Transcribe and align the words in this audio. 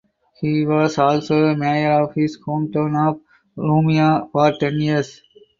He 0.39 0.65
was 0.65 0.97
also 0.97 1.53
mayor 1.53 2.01
of 2.01 2.15
his 2.15 2.35
hometown 2.39 3.07
of 3.07 3.21
Rumia 3.55 4.31
for 4.31 4.51
ten 4.51 4.79
years. 4.79 5.21